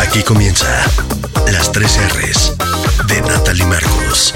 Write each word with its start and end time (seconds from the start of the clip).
Aquí 0.00 0.22
comienza 0.22 0.66
las 1.52 1.70
tres 1.72 1.98
R's 1.98 2.56
de 3.06 3.20
Natalie 3.22 3.66
Marcus. 3.66 4.34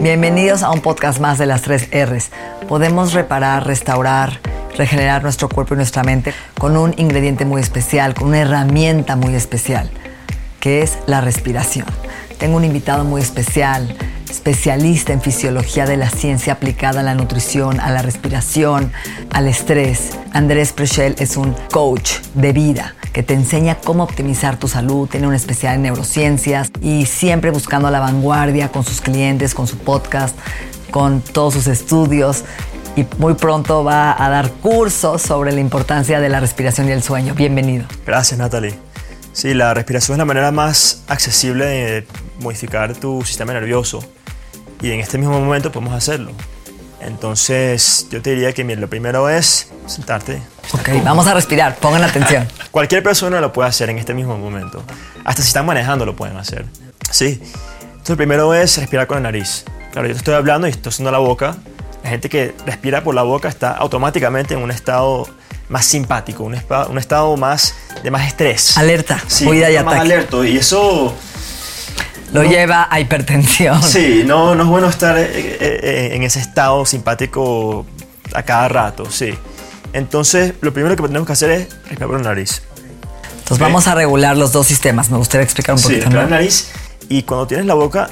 Bienvenidos 0.00 0.62
a 0.62 0.70
un 0.70 0.80
podcast 0.80 1.20
más 1.20 1.38
de 1.38 1.46
las 1.46 1.62
tres 1.62 1.88
R's. 1.92 2.30
Podemos 2.68 3.12
reparar, 3.12 3.66
restaurar, 3.66 4.40
regenerar 4.76 5.22
nuestro 5.22 5.48
cuerpo 5.48 5.74
y 5.74 5.78
nuestra 5.78 6.02
mente 6.02 6.34
con 6.58 6.76
un 6.76 6.94
ingrediente 6.96 7.44
muy 7.44 7.60
especial, 7.60 8.14
con 8.14 8.28
una 8.28 8.40
herramienta 8.40 9.16
muy 9.16 9.34
especial, 9.34 9.90
que 10.60 10.82
es 10.82 10.98
la 11.06 11.20
respiración. 11.20 11.86
Tengo 12.38 12.56
un 12.56 12.64
invitado 12.64 13.04
muy 13.04 13.20
especial, 13.20 13.96
especialista 14.38 15.12
en 15.12 15.20
fisiología 15.20 15.84
de 15.84 15.96
la 15.96 16.08
ciencia 16.08 16.52
aplicada 16.52 17.00
a 17.00 17.02
la 17.02 17.16
nutrición, 17.16 17.80
a 17.80 17.90
la 17.90 18.02
respiración, 18.02 18.92
al 19.32 19.48
estrés. 19.48 20.16
Andrés 20.32 20.72
Prechel 20.72 21.16
es 21.18 21.36
un 21.36 21.56
coach 21.72 22.12
de 22.34 22.52
vida 22.52 22.94
que 23.12 23.24
te 23.24 23.34
enseña 23.34 23.74
cómo 23.74 24.04
optimizar 24.04 24.56
tu 24.56 24.68
salud, 24.68 25.08
tiene 25.08 25.26
una 25.26 25.34
especial 25.34 25.74
en 25.74 25.82
neurociencias 25.82 26.70
y 26.80 27.06
siempre 27.06 27.50
buscando 27.50 27.90
la 27.90 27.98
vanguardia 27.98 28.68
con 28.68 28.84
sus 28.84 29.00
clientes, 29.00 29.54
con 29.54 29.66
su 29.66 29.76
podcast, 29.76 30.36
con 30.92 31.20
todos 31.20 31.54
sus 31.54 31.66
estudios 31.66 32.44
y 32.94 33.04
muy 33.18 33.34
pronto 33.34 33.82
va 33.82 34.24
a 34.24 34.30
dar 34.30 34.52
cursos 34.52 35.20
sobre 35.20 35.50
la 35.50 35.60
importancia 35.60 36.20
de 36.20 36.28
la 36.28 36.38
respiración 36.38 36.88
y 36.88 36.92
el 36.92 37.02
sueño. 37.02 37.34
Bienvenido. 37.34 37.86
Gracias, 38.06 38.38
Natalie. 38.38 38.78
Sí, 39.32 39.52
la 39.52 39.74
respiración 39.74 40.14
es 40.14 40.18
la 40.18 40.24
manera 40.24 40.52
más 40.52 41.02
accesible 41.08 41.64
de 41.66 42.06
modificar 42.40 42.94
tu 42.94 43.22
sistema 43.24 43.52
nervioso 43.52 44.00
y 44.80 44.92
en 44.92 45.00
este 45.00 45.18
mismo 45.18 45.38
momento 45.40 45.72
podemos 45.72 45.94
hacerlo. 45.94 46.32
Entonces, 47.00 48.06
yo 48.10 48.20
te 48.20 48.30
diría 48.30 48.52
que 48.52 48.64
mira, 48.64 48.80
lo 48.80 48.88
primero 48.88 49.28
es 49.28 49.68
sentarte. 49.86 50.42
Ok, 50.72 50.90
vamos 51.04 51.26
a 51.26 51.34
respirar, 51.34 51.76
pongan 51.76 52.02
atención. 52.02 52.46
Cualquier 52.70 53.02
persona 53.02 53.40
lo 53.40 53.52
puede 53.52 53.68
hacer 53.68 53.88
en 53.90 53.98
este 53.98 54.14
mismo 54.14 54.36
momento. 54.36 54.82
Hasta 55.24 55.42
si 55.42 55.48
están 55.48 55.64
manejando 55.66 56.04
lo 56.04 56.16
pueden 56.16 56.36
hacer. 56.36 56.66
Sí. 57.10 57.40
Entonces, 57.82 58.10
lo 58.10 58.16
primero 58.16 58.52
es 58.54 58.76
respirar 58.78 59.06
con 59.06 59.16
la 59.18 59.22
nariz. 59.22 59.64
Claro, 59.92 60.08
yo 60.08 60.14
te 60.14 60.18
estoy 60.18 60.34
hablando 60.34 60.66
y 60.66 60.70
estoy 60.70 60.90
haciendo 60.90 61.10
la 61.12 61.18
boca. 61.18 61.56
La 62.02 62.10
gente 62.10 62.28
que 62.28 62.54
respira 62.66 63.02
por 63.02 63.14
la 63.14 63.22
boca 63.22 63.48
está 63.48 63.72
automáticamente 63.72 64.54
en 64.54 64.60
un 64.62 64.70
estado 64.70 65.28
más 65.68 65.84
simpático, 65.84 66.44
un, 66.44 66.56
un 66.90 66.98
estado 66.98 67.36
más 67.36 67.74
de 68.02 68.10
más 68.10 68.26
estrés. 68.26 68.76
Alerta, 68.76 69.22
sí, 69.26 69.44
cuida 69.44 69.70
y 69.70 69.74
más 69.76 69.94
ataque. 69.94 70.00
alerto. 70.00 70.44
Y 70.44 70.56
eso 70.56 71.14
Lo 72.32 72.42
lleva 72.42 72.88
a 72.90 73.00
hipertensión. 73.00 73.82
Sí, 73.82 74.22
no, 74.26 74.54
no 74.54 74.62
es 74.64 74.68
bueno 74.68 74.88
estar 74.88 75.16
eh, 75.18 75.26
eh, 75.60 76.10
en 76.12 76.22
ese 76.22 76.40
estado 76.40 76.84
simpático 76.86 77.86
a 78.34 78.42
cada 78.42 78.68
rato, 78.68 79.10
sí. 79.10 79.34
Entonces, 79.94 80.52
lo 80.60 80.72
primero 80.72 80.94
que 80.96 81.02
tenemos 81.02 81.26
que 81.26 81.32
hacer 81.32 81.50
es 81.50 81.68
respirar 81.84 82.08
por 82.08 82.18
la 82.20 82.28
nariz. 82.28 82.62
Entonces 83.38 83.58
vamos 83.58 83.88
a 83.88 83.94
regular 83.94 84.36
los 84.36 84.52
dos 84.52 84.66
sistemas. 84.66 85.10
Me 85.10 85.16
gustaría 85.16 85.44
explicar 85.44 85.74
un 85.74 85.78
Sí, 85.78 85.84
poquito. 85.84 86.00
respirar 86.04 86.24
¿no? 86.24 86.28
por 86.28 86.30
la 86.32 86.36
nariz 86.36 86.70
y 87.08 87.22
cuando 87.22 87.46
tienes 87.46 87.64
la 87.64 87.72
boca 87.74 88.10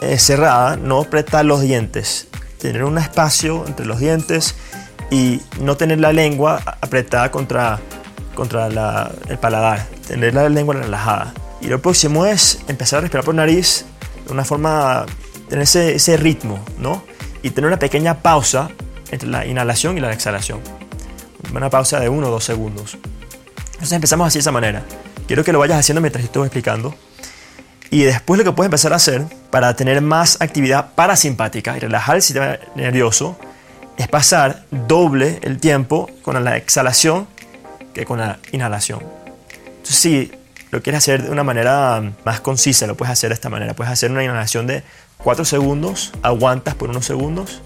eh, 0.00 0.18
cerrada, 0.18 0.76
no 0.76 1.00
apretar 1.02 1.44
los 1.44 1.60
dientes. 1.60 2.26
Tener 2.58 2.82
un 2.82 2.98
espacio 2.98 3.64
entre 3.68 3.86
los 3.86 4.00
dientes 4.00 4.56
y 5.12 5.40
no 5.60 5.76
tener 5.76 6.00
la 6.00 6.12
lengua 6.12 6.60
apretada 6.80 7.30
contra, 7.30 7.78
contra 8.34 8.68
la- 8.68 9.12
el 9.28 9.38
paladar. 9.38 9.86
Tener 10.08 10.34
la 10.34 10.48
lengua 10.48 10.74
relajada. 10.74 11.32
Y 11.62 11.68
lo 11.68 11.80
próximo 11.80 12.26
es 12.26 12.58
empezar 12.66 12.98
a 12.98 13.00
respirar 13.02 13.24
por 13.24 13.34
nariz 13.34 13.84
de 14.26 14.32
una 14.32 14.44
forma, 14.44 15.06
tener 15.48 15.62
ese, 15.62 15.94
ese 15.94 16.16
ritmo, 16.16 16.62
¿no? 16.78 17.04
Y 17.42 17.50
tener 17.50 17.68
una 17.68 17.78
pequeña 17.78 18.18
pausa 18.18 18.70
entre 19.10 19.28
la 19.28 19.46
inhalación 19.46 19.96
y 19.96 20.00
la 20.00 20.12
exhalación. 20.12 20.60
Una 21.54 21.70
pausa 21.70 22.00
de 22.00 22.08
uno 22.08 22.28
o 22.28 22.30
dos 22.30 22.44
segundos. 22.44 22.98
Entonces 23.72 23.92
empezamos 23.92 24.26
así 24.26 24.38
de 24.38 24.40
esa 24.40 24.52
manera. 24.52 24.82
Quiero 25.26 25.44
que 25.44 25.52
lo 25.52 25.58
vayas 25.58 25.78
haciendo 25.78 26.00
mientras 26.00 26.24
estoy 26.24 26.46
explicando. 26.46 26.94
Y 27.90 28.02
después 28.04 28.38
lo 28.38 28.44
que 28.44 28.52
puedes 28.52 28.68
empezar 28.68 28.92
a 28.92 28.96
hacer 28.96 29.22
para 29.50 29.76
tener 29.76 30.00
más 30.00 30.40
actividad 30.40 30.94
parasimpática 30.94 31.76
y 31.76 31.80
relajar 31.80 32.16
el 32.16 32.22
sistema 32.22 32.58
nervioso 32.74 33.36
es 33.98 34.08
pasar 34.08 34.64
doble 34.70 35.38
el 35.42 35.58
tiempo 35.58 36.08
con 36.22 36.42
la 36.42 36.56
exhalación 36.56 37.28
que 37.92 38.06
con 38.06 38.18
la 38.18 38.38
inhalación. 38.52 39.00
Entonces, 39.66 39.96
si 39.96 40.32
lo 40.72 40.82
quieres 40.82 40.98
hacer 40.98 41.22
de 41.22 41.30
una 41.30 41.44
manera 41.44 42.02
más 42.24 42.40
concisa, 42.40 42.86
lo 42.86 42.96
puedes 42.96 43.12
hacer 43.12 43.28
de 43.28 43.34
esta 43.34 43.50
manera. 43.50 43.74
Puedes 43.74 43.92
hacer 43.92 44.10
una 44.10 44.24
inhalación 44.24 44.66
de 44.66 44.82
4 45.18 45.44
segundos, 45.44 46.12
aguantas 46.22 46.74
por 46.74 46.88
unos 46.88 47.04
segundos, 47.04 47.60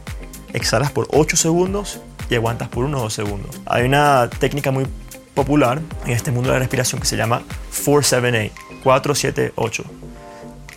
exhalas 0.52 0.90
por 0.90 1.06
8 1.12 1.36
segundos 1.36 2.00
y 2.28 2.34
aguantas 2.34 2.68
por 2.68 2.84
1 2.84 2.98
o 2.98 3.02
2 3.02 3.14
segundos. 3.14 3.60
Hay 3.64 3.84
una 3.84 4.28
técnica 4.28 4.72
muy 4.72 4.88
popular 5.34 5.80
en 6.04 6.10
este 6.10 6.32
mundo 6.32 6.48
de 6.48 6.54
la 6.54 6.58
respiración 6.58 7.00
que 7.00 7.06
se 7.06 7.16
llama 7.16 7.42
478, 7.84 8.52
478, 8.82 9.84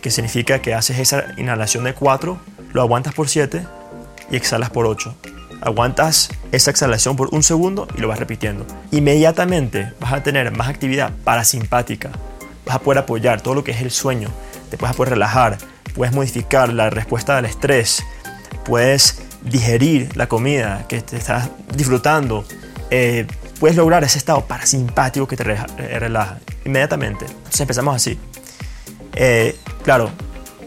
que 0.00 0.10
significa 0.12 0.62
que 0.62 0.72
haces 0.72 1.00
esa 1.00 1.24
inhalación 1.36 1.82
de 1.82 1.94
4, 1.94 2.38
lo 2.72 2.80
aguantas 2.80 3.12
por 3.12 3.28
7 3.28 3.66
y 4.30 4.36
exhalas 4.36 4.70
por 4.70 4.86
8. 4.86 5.16
Aguantas 5.62 6.30
esa 6.52 6.70
exhalación 6.70 7.16
por 7.16 7.28
un 7.32 7.42
segundo 7.42 7.86
y 7.96 8.00
lo 8.00 8.08
vas 8.08 8.18
repitiendo. 8.18 8.66
Inmediatamente 8.90 9.92
vas 10.00 10.12
a 10.12 10.22
tener 10.22 10.50
más 10.56 10.68
actividad 10.68 11.12
parasimpática. 11.24 12.10
Vas 12.66 12.76
a 12.76 12.80
poder 12.80 12.98
apoyar 12.98 13.40
todo 13.40 13.54
lo 13.54 13.64
que 13.64 13.72
es 13.72 13.80
el 13.80 13.90
sueño. 13.90 14.28
Te 14.70 14.76
puedes 14.76 14.96
poder 14.96 15.10
relajar. 15.10 15.58
Puedes 15.94 16.14
modificar 16.14 16.72
la 16.72 16.90
respuesta 16.90 17.38
al 17.38 17.44
estrés. 17.44 18.02
Puedes 18.64 19.22
digerir 19.42 20.16
la 20.16 20.28
comida 20.28 20.86
que 20.88 21.00
te 21.00 21.16
estás 21.16 21.50
disfrutando. 21.74 22.44
Eh, 22.90 23.26
puedes 23.58 23.76
lograr 23.76 24.04
ese 24.04 24.18
estado 24.18 24.44
parasimpático 24.46 25.26
que 25.26 25.36
te 25.36 25.44
eh, 25.44 25.98
relaja 25.98 26.38
inmediatamente. 26.64 27.26
Entonces 27.26 27.60
empezamos 27.60 27.96
así. 27.96 28.18
Eh, 29.14 29.56
claro, 29.82 30.10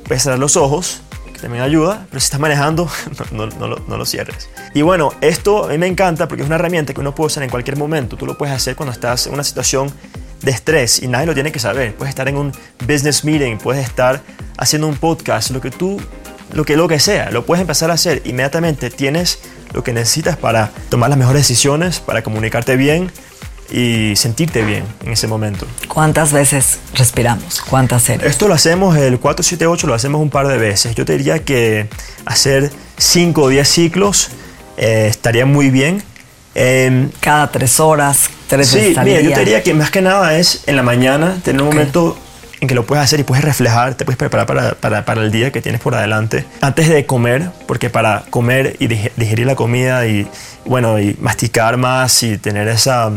puedes 0.06 0.24
cerrar 0.24 0.40
los 0.40 0.58
ojos, 0.58 1.02
también 1.44 1.64
ayuda, 1.64 2.06
pero 2.10 2.20
si 2.20 2.26
estás 2.26 2.40
manejando, 2.40 2.90
no, 3.32 3.46
lo, 3.48 3.78
lo 3.78 4.06
cierres. 4.06 4.50
Y 4.74 4.82
bueno, 4.82 5.12
esto 5.22 5.66
a 5.66 5.68
mí 5.68 5.78
me 5.78 5.88
encanta 5.88 6.28
porque 6.28 6.42
es 6.42 6.48
una 6.48 6.56
herramienta 6.56 6.94
que 6.94 7.02
uno 7.02 7.14
puede 7.14 7.28
usar 7.28 7.44
en 7.44 7.50
cualquier 7.50 7.78
momento. 7.78 8.16
Tú 8.16 8.26
lo 8.26 8.38
puedes 8.38 8.56
hacer 8.56 8.76
cuando 8.76 8.94
estás 8.94 9.28
en 9.28 9.34
una 9.34 9.44
situación 9.44 9.92
de 10.42 10.52
estrés 10.52 11.04
y 11.04 11.08
nadie 11.08 11.26
lo 11.26 11.34
tiene 11.34 11.52
que 11.52 11.60
saber. 11.60 11.96
Puedes 11.96 12.10
estar 12.10 12.28
en 12.30 12.38
un 12.38 12.54
business 12.88 13.26
meeting, 13.26 13.58
puedes 13.58 13.86
estar 13.86 14.22
haciendo 14.58 14.88
un 14.88 14.96
podcast, 14.96 15.52
lo 15.52 15.60
que 15.60 15.70
tú, 15.70 16.02
lo 16.54 16.64
que, 16.64 16.78
lo 16.78 16.88
que 16.88 17.00
sea, 17.00 17.30
lo 17.30 17.46
puedes 17.46 17.62
empezar 17.62 17.92
a 17.92 17.96
hacer 17.96 18.22
inmediatamente. 18.24 18.90
Tienes 18.90 19.40
lo 19.74 19.84
que 19.84 19.92
necesitas 19.92 20.38
para 20.38 20.72
tomar 20.90 21.10
las 21.10 21.20
mejores 21.20 21.42
decisiones, 21.42 22.00
para 22.00 22.24
comunicarte 22.24 22.78
bien 22.78 23.12
y 23.74 24.16
sentirte 24.16 24.62
bien 24.64 24.84
en 25.04 25.12
ese 25.14 25.28
momento. 25.28 25.66
¿Cuántas 25.88 26.32
veces 26.32 26.80
respiramos? 26.94 27.60
¿Cuántas 27.62 28.04
series? 28.04 28.30
Esto 28.30 28.48
lo 28.48 28.54
hacemos, 28.54 28.96
el 28.96 29.20
478 29.20 29.88
lo 29.88 29.94
hacemos 29.96 30.22
un 30.22 30.30
par 30.30 30.48
de 30.48 30.58
veces. 30.60 30.94
Yo 30.96 31.04
te 31.06 31.18
diría 31.18 31.40
que 31.40 31.88
hacer 32.26 32.72
5 32.98 33.42
o 33.42 33.50
10 33.50 33.68
ciclos 33.68 34.30
eh, 34.78 35.08
estaría 35.10 35.46
muy 35.48 35.72
bien. 35.72 36.04
Em, 36.56 37.10
Cada 37.20 37.50
tres 37.52 37.80
horas, 37.80 38.30
tres 38.48 38.68
sí, 38.68 38.78
veces 38.78 38.98
al 39.00 39.06
mira, 39.06 39.22
yo 39.22 39.34
te 39.34 39.40
diría 39.40 39.64
que 39.64 39.74
más 39.74 39.90
que 39.90 40.02
nada 40.04 40.38
es 40.38 40.64
en 40.68 40.76
la 40.76 40.84
mañana 40.84 41.40
tener 41.44 41.62
un 41.64 41.70
Ok. 41.70 41.74
momento 41.74 42.18
en 42.62 42.68
que 42.68 42.76
lo 42.76 42.86
puedes 42.86 43.04
hacer 43.04 43.20
y 43.20 43.24
puedes 43.24 43.44
reflejar, 43.44 43.96
te 43.96 44.06
puedes 44.06 44.18
preparar 44.20 44.46
para, 44.46 44.76
para, 44.76 45.04
para 45.04 45.22
el 45.24 45.32
día 45.32 45.52
que 45.52 45.62
tienes 45.62 45.82
por 45.82 45.96
adelante. 45.96 46.46
Antes 46.62 46.88
de 46.90 47.06
comer, 47.08 47.50
porque 47.68 47.90
para 47.90 48.24
comer 48.30 48.76
y 48.80 48.88
dig- 48.88 49.12
digerir 49.18 49.48
la 49.48 49.56
comida 49.56 50.06
y, 50.06 50.28
bueno, 50.64 51.00
y 51.00 51.18
masticar 51.20 51.78
más 51.78 52.22
y 52.22 52.38
tener 52.38 52.68
esa... 52.68 53.12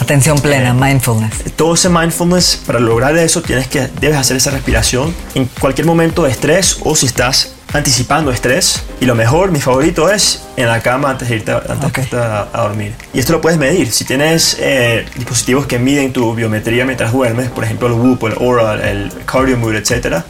Atención 0.00 0.38
plena, 0.38 0.70
Eh, 0.70 0.72
mindfulness. 0.74 1.32
todo 1.56 1.74
ese 1.74 1.88
mindfulness, 1.88 2.60
para 2.66 2.80
lograr 2.80 3.16
eso, 3.16 3.42
tienes 3.42 3.68
que, 3.68 3.88
debes 4.00 4.16
hacer 4.18 4.36
esa 4.36 4.50
respiración 4.50 5.14
en 5.34 5.46
cualquier 5.60 5.86
momento 5.86 6.24
de 6.24 6.30
estrés 6.30 6.78
o 6.84 6.94
si 6.96 7.06
estás 7.06 7.52
anticipando 7.72 8.30
estrés. 8.30 8.82
Y 9.00 9.04
lo 9.06 9.14
mejor, 9.14 9.50
mi 9.50 9.60
favorito 9.60 10.08
es 10.10 10.42
en 10.56 10.68
la 10.68 10.80
cama 10.80 11.10
antes 11.10 11.28
de 11.28 11.36
irte, 11.36 11.52
a- 11.52 11.62
antes 11.68 11.92
de 11.92 12.02
irte 12.02 12.16
a, 12.16 12.48
a 12.52 12.62
dormir. 12.62 12.94
Y 13.12 13.18
esto 13.18 13.32
lo 13.32 13.40
puedes 13.40 13.58
medir. 13.58 13.90
Si 13.90 14.04
tienes 14.04 14.56
eh, 14.60 15.06
dispositivos 15.16 15.66
que 15.66 15.78
miden 15.78 16.12
tu 16.12 16.34
biometría 16.34 16.84
mientras 16.84 17.12
duermes, 17.12 17.48
por 17.50 17.64
ejemplo 17.64 17.86
el 17.88 17.94
Whoop, 17.94 18.24
el 18.26 18.32
Aura, 18.34 18.74
el 18.90 19.10
Cardio 19.26 19.56
Mood, 19.56 19.74
etc., 19.76 20.22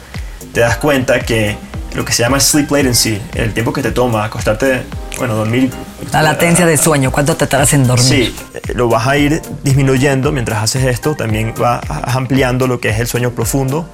te 0.53 0.61
das 0.61 0.77
cuenta 0.77 1.19
que 1.19 1.57
lo 1.95 2.03
que 2.05 2.11
se 2.13 2.23
llama 2.23 2.39
sleep 2.39 2.69
latency, 2.71 3.21
el 3.35 3.53
tiempo 3.53 3.71
que 3.71 3.81
te 3.81 3.91
toma 3.91 4.25
acostarte, 4.25 4.83
bueno, 5.17 5.35
dormir. 5.35 5.71
La 6.11 6.21
latencia 6.21 6.65
de 6.65 6.77
sueño, 6.77 7.11
¿cuánto 7.11 7.35
te 7.35 7.47
tardas 7.47 7.73
en 7.73 7.87
dormir? 7.87 8.05
Sí, 8.05 8.35
eh, 8.53 8.73
lo 8.75 8.89
vas 8.89 9.07
a 9.07 9.17
ir 9.17 9.41
disminuyendo 9.63 10.31
mientras 10.31 10.61
haces 10.61 10.83
esto. 10.85 11.15
También 11.15 11.53
vas 11.57 11.81
ampliando 11.89 12.67
lo 12.67 12.79
que 12.79 12.89
es 12.89 12.99
el 12.99 13.07
sueño 13.07 13.31
profundo. 13.31 13.89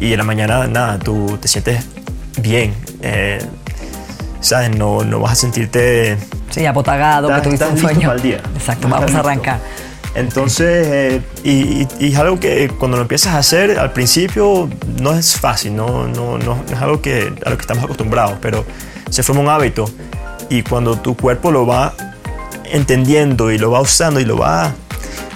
Y 0.00 0.12
en 0.12 0.18
la 0.18 0.24
mañana, 0.24 0.66
nada, 0.66 0.98
tú 0.98 1.38
te 1.40 1.48
sientes 1.48 1.84
bien. 2.38 2.74
eh, 3.02 3.44
¿Sabes? 4.40 4.76
No, 4.76 5.04
no 5.04 5.20
vas 5.20 5.32
a 5.32 5.36
sentirte. 5.36 6.16
Sí, 6.50 6.66
apotagado, 6.66 7.28
que 7.28 7.40
tuviste 7.40 7.64
un 7.64 7.78
sueño. 7.78 8.14
día. 8.16 8.40
Exacto, 8.56 8.88
vamos 8.88 9.14
a 9.14 9.22
listo. 9.22 9.58
Entonces, 10.14 10.86
eh, 10.88 11.20
y, 11.42 11.86
y- 12.04 12.12
es 12.12 12.18
algo 12.18 12.38
que 12.38 12.68
cuando 12.78 12.96
lo 12.98 13.02
empiezas 13.02 13.34
a 13.34 13.38
hacer 13.38 13.78
al 13.78 13.92
principio 13.92 14.68
no 15.00 15.14
es 15.14 15.36
fácil, 15.36 15.74
no, 15.74 16.06
no, 16.08 16.36
no, 16.38 16.62
es 16.70 16.80
algo 16.80 17.00
que, 17.00 17.32
a 17.44 17.50
lo 17.50 17.56
que 17.56 17.62
estamos 17.62 17.82
acostumbrados, 17.84 18.36
pero 18.40 18.64
se 19.08 19.22
forma 19.22 19.40
un 19.40 19.48
hábito 19.48 19.86
y 20.50 20.62
cuando 20.62 20.96
tu 20.98 21.16
cuerpo 21.16 21.50
lo 21.50 21.66
va 21.66 21.94
entendiendo 22.70 23.50
y 23.50 23.58
lo 23.58 23.70
va 23.70 23.80
usando 23.80 24.20
y 24.20 24.24
lo 24.26 24.36
va 24.36 24.72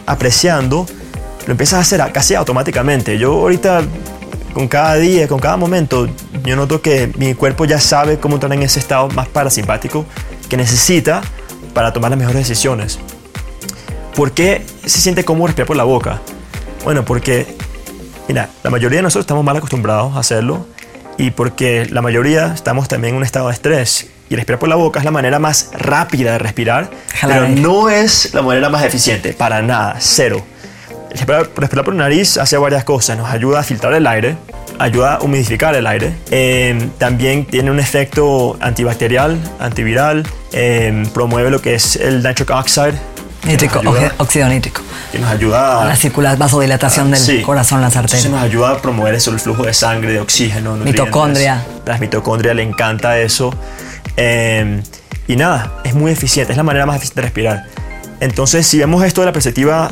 apreciando, 0.04 0.86
lo 1.46 1.50
empiezas 1.52 1.78
a 1.78 1.80
hacer 1.80 2.12
casi 2.12 2.34
automáticamente. 2.34 3.18
Yo 3.18 3.32
ahorita, 3.32 3.82
con 4.52 4.68
cada 4.68 4.96
día, 4.96 5.26
con 5.26 5.38
cada 5.38 5.56
momento, 5.56 6.06
yo 6.44 6.54
noto 6.56 6.82
que 6.82 7.10
mi 7.16 7.34
cuerpo 7.34 7.64
ya 7.64 7.80
sabe 7.80 8.18
cómo 8.18 8.36
entrar 8.36 8.52
en 8.52 8.62
ese 8.62 8.78
estado 8.78 9.08
más 9.08 9.28
parasimpático 9.28 10.04
que 10.48 10.56
necesita 10.56 11.22
para 11.74 11.92
tomar 11.92 12.10
las 12.10 12.18
mejores 12.18 12.40
decisiones. 12.46 12.98
¿Por 14.16 14.32
qué 14.32 14.64
se 14.86 14.98
siente 15.00 15.24
cómodo 15.24 15.48
respirar 15.48 15.66
por 15.66 15.76
la 15.76 15.84
boca? 15.84 16.22
Bueno, 16.84 17.04
porque, 17.04 17.46
mira, 18.28 18.48
la 18.62 18.70
mayoría 18.70 18.98
de 18.98 19.02
nosotros 19.02 19.24
estamos 19.24 19.44
mal 19.44 19.58
acostumbrados 19.58 20.16
a 20.16 20.20
hacerlo 20.20 20.66
y 21.18 21.32
porque 21.32 21.86
la 21.90 22.00
mayoría 22.00 22.52
estamos 22.54 22.88
también 22.88 23.12
en 23.12 23.18
un 23.18 23.24
estado 23.24 23.48
de 23.48 23.52
estrés. 23.52 24.08
Y 24.30 24.34
respirar 24.34 24.58
por 24.58 24.70
la 24.70 24.74
boca 24.76 24.98
es 25.00 25.04
la 25.04 25.10
manera 25.10 25.38
más 25.38 25.70
rápida 25.72 26.32
de 26.32 26.38
respirar, 26.38 26.90
pero 27.20 27.46
no 27.48 27.90
es 27.90 28.32
la 28.32 28.40
manera 28.42 28.70
más 28.70 28.84
eficiente, 28.84 29.34
para 29.34 29.60
nada, 29.60 29.96
cero. 30.00 30.42
Respirar, 31.10 31.50
respirar 31.54 31.84
por 31.84 31.94
nariz 31.94 32.38
hace 32.38 32.56
varias 32.56 32.84
cosas. 32.84 33.18
Nos 33.18 33.28
ayuda 33.30 33.60
a 33.60 33.62
filtrar 33.62 33.92
el 33.92 34.06
aire, 34.06 34.36
ayuda 34.78 35.16
a 35.16 35.20
humidificar 35.20 35.74
el 35.76 35.86
aire. 35.86 36.14
eh, 36.30 36.88
también 36.98 37.44
tiene 37.44 37.70
un 37.70 37.78
efecto 37.80 38.56
antibacterial, 38.60 39.38
antiviral. 39.60 40.26
eh, 40.52 41.06
promueve 41.12 41.50
lo 41.50 41.60
que 41.60 41.74
es 41.74 41.96
el 41.96 42.22
nitric 42.22 42.50
oxide. 42.50 42.94
Nítrico, 43.46 43.78
ayuda- 43.80 44.12
óxido 44.18 44.48
nítrico. 44.48 44.82
que 45.12 45.18
nos 45.18 45.30
ayuda 45.30 45.84
La 45.84 45.96
circulación, 45.96 46.38
vasodilatación 46.38 47.10
del 47.10 47.20
Ah, 47.20 47.24
Sí. 47.24 47.42
corazón, 47.42 47.80
las 47.80 47.94
Entonces 47.94 48.18
arterias. 48.20 48.32
nos 48.32 48.42
ayuda 48.50 48.70
a 48.72 48.82
promover 48.82 49.14
eso, 49.14 49.30
el 49.30 49.40
flujo 49.40 49.62
de 49.64 49.72
sangre, 49.74 50.12
de 50.12 50.20
oxígeno. 50.20 50.76
Mitocondria. 50.76 51.64
Las 51.86 52.00
mitocondrias 52.00 52.54
le 52.56 52.62
encanta 52.62 53.18
eso. 53.18 53.54
Eh, 54.16 54.82
y 55.28 55.36
nada, 55.36 55.72
es 55.84 55.94
muy 55.94 56.12
eficiente, 56.12 56.52
es 56.52 56.56
la 56.56 56.62
manera 56.62 56.86
más 56.86 56.96
eficiente 56.96 57.20
de 57.20 57.26
respirar. 57.26 57.64
Entonces, 58.20 58.66
si 58.66 58.78
vemos 58.78 59.04
esto 59.04 59.20
de 59.20 59.26
la 59.26 59.32
perspectiva 59.32 59.90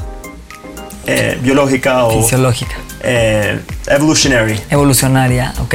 eh, 1.06 1.38
biológica 1.42 2.04
o 2.04 2.22
Fisiológica, 2.22 2.76
eh, 3.02 3.60
evolutionary, 3.88 4.58
evolucionaria, 4.70 5.52
ok. 5.60 5.74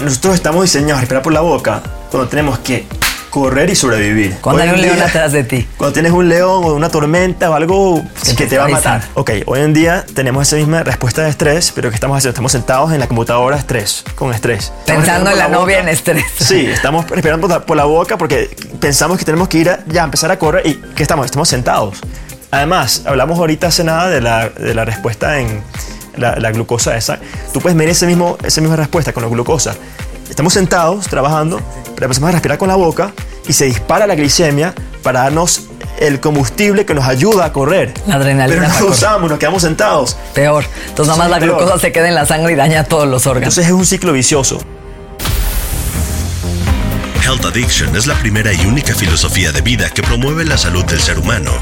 nosotros 0.00 0.34
estamos 0.34 0.62
diseñados 0.62 0.96
a 0.96 1.00
respirar 1.02 1.22
por 1.22 1.32
la 1.32 1.42
boca 1.42 1.80
cuando 2.10 2.28
tenemos 2.28 2.58
que 2.58 2.84
correr 3.32 3.70
y 3.70 3.74
sobrevivir. 3.74 4.36
Cuando 4.42 4.62
Hoy 4.62 4.68
hay 4.68 4.74
un 4.74 4.82
león 4.82 4.96
día- 4.96 5.06
atrás 5.06 5.32
de 5.32 5.42
ti. 5.42 5.66
Cuando 5.78 5.94
tienes 5.94 6.12
un 6.12 6.28
león 6.28 6.64
o 6.64 6.74
una 6.74 6.90
tormenta 6.90 7.48
o 7.50 7.54
algo 7.54 8.04
Que 8.24 8.36
que, 8.36 8.46
te 8.46 8.58
va 8.58 8.66
a 8.66 8.68
matar. 8.68 9.02
Ok, 9.14 9.30
hoy 9.46 9.60
en 9.60 9.72
día 9.72 10.04
tenemos 10.14 10.46
esa 10.46 10.56
misma 10.56 10.82
respuesta 10.82 11.22
de 11.22 11.30
estrés, 11.30 11.72
pero 11.74 11.88
¿qué 11.88 11.94
estamos 11.94 12.18
haciendo? 12.18 12.32
Estamos 12.34 12.52
sentados 12.52 12.92
en 12.92 13.00
la 13.00 13.08
computadora 13.08 13.56
estrés, 13.56 14.04
con 14.16 14.34
estrés. 14.34 14.70
Estamos 14.80 15.04
Pensando 15.04 15.30
en 15.30 15.38
la 15.38 15.48
por 15.48 15.52
novia 15.56 15.78
en 15.80 15.88
estrés. 15.88 16.26
Sí, 16.38 16.66
estamos 16.72 17.08
respirando 17.08 17.48
por 17.48 17.56
la, 17.58 17.66
por 17.66 17.76
la 17.78 17.84
boca 17.84 18.18
porque 18.18 18.54
pensamos 18.78 19.16
que 19.18 19.24
tenemos 19.24 19.48
que 19.48 19.58
ir 19.58 19.70
a, 19.70 19.80
ya 19.88 20.02
a 20.02 20.04
empezar 20.04 20.30
a 20.30 20.38
correr 20.38 20.66
y 20.66 20.74
¿qué 20.94 21.02
estamos? 21.02 21.24
Estamos 21.24 21.48
sentados. 21.48 21.98
Además, 22.50 23.04
hablamos 23.06 23.38
ahorita 23.38 23.68
hace 23.68 23.82
nada 23.82 24.10
de 24.10 24.20
la, 24.20 24.50
de 24.50 24.74
la 24.74 24.84
respuesta 24.84 25.38
en 25.40 25.62
la, 26.18 26.36
la 26.36 26.52
glucosa 26.52 26.94
esa. 26.98 27.18
Tú 27.54 27.60
puedes 27.62 27.74
medir 27.76 27.92
ese 27.92 28.06
mismo, 28.06 28.36
esa 28.44 28.60
misma 28.60 28.76
respuesta 28.76 29.14
con 29.14 29.22
la 29.22 29.30
glucosa. 29.30 29.74
Estamos 30.32 30.54
sentados 30.54 31.08
trabajando, 31.08 31.60
pero 31.94 32.06
empezamos 32.06 32.30
a 32.30 32.32
respirar 32.32 32.56
con 32.56 32.66
la 32.66 32.74
boca 32.74 33.12
y 33.46 33.52
se 33.52 33.66
dispara 33.66 34.06
la 34.06 34.14
glicemia 34.14 34.74
para 35.02 35.24
darnos 35.24 35.64
el 36.00 36.20
combustible 36.20 36.86
que 36.86 36.94
nos 36.94 37.04
ayuda 37.04 37.44
a 37.44 37.52
correr. 37.52 37.92
La 38.06 38.14
adrenalina 38.14 38.62
Pero 38.62 38.72
no 38.72 38.80
lo 38.80 38.92
usamos, 38.92 39.28
nos 39.28 39.38
quedamos 39.38 39.60
sentados. 39.60 40.16
Peor. 40.32 40.64
Entonces, 40.88 41.08
nada 41.08 41.18
más 41.18 41.28
la 41.28 41.38
peor. 41.38 41.58
glucosa 41.58 41.78
se 41.78 41.92
queda 41.92 42.08
en 42.08 42.14
la 42.14 42.24
sangre 42.24 42.54
y 42.54 42.56
daña 42.56 42.84
todos 42.84 43.06
los 43.06 43.26
órganos. 43.26 43.58
Entonces 43.58 43.66
es 43.66 43.72
un 43.72 43.84
ciclo 43.84 44.14
vicioso. 44.14 44.58
Health 47.22 47.44
Addiction 47.44 47.94
es 47.94 48.06
la 48.06 48.14
primera 48.14 48.54
y 48.54 48.64
única 48.64 48.94
filosofía 48.94 49.52
de 49.52 49.60
vida 49.60 49.90
que 49.90 50.02
promueve 50.02 50.46
la 50.46 50.56
salud 50.56 50.86
del 50.86 51.00
ser 51.00 51.18
humano, 51.18 51.52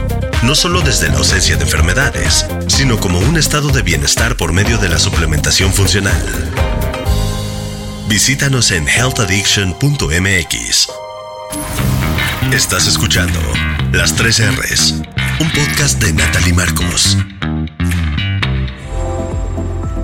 no 0.45 0.55
solo 0.55 0.81
desde 0.81 1.09
la 1.09 1.19
ausencia 1.19 1.57
de 1.57 1.65
enfermedades, 1.65 2.47
sino 2.69 3.01
como 3.01 3.19
un 3.19 3.37
estado 3.37 3.71
de 3.71 3.83
bienestar 3.83 4.37
por 4.37 4.53
medio 4.53 4.79
de 4.79 4.91
la 4.91 5.01
suplementación 5.01 5.73
funcional. 5.73 6.70
Visítanos 8.11 8.71
en 8.73 8.87
healthaddiction.mx. 8.89 10.89
Estás 12.53 12.87
escuchando 12.89 13.39
Las 13.93 14.15
3 14.17 14.57
R's, 14.59 15.01
un 15.41 15.51
podcast 15.53 16.03
de 16.03 16.13
Natalie 16.13 16.53
Marcos. 16.53 17.17